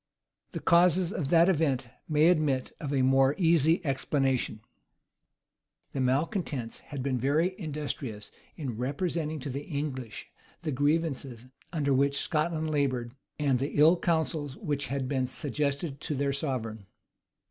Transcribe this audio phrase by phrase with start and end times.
[0.53, 4.55] The causes of that event may admit of a more easy explication.
[4.55, 6.01] * Rush vol.
[6.01, 6.05] iii.
[6.05, 6.05] p.
[6.39, 6.53] 945.
[6.55, 10.31] The malecontents had been very industrious in representing to the English
[10.63, 16.15] the grievances under which Scotland labored, and the ill counsels which had been suggested to
[16.15, 16.87] their sovereign.